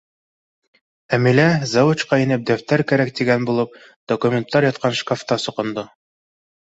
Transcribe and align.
Әмилә, 1.17 1.43
завучҡа 1.73 2.19
инеп, 2.23 2.47
дәфтәр 2.51 2.85
кәрәк 2.93 3.13
тигән 3.21 3.47
булып, 3.51 3.79
документтар 4.13 4.69
ятҡан 4.71 4.97
шкафта 5.05 5.39
соҡондо. 5.45 5.85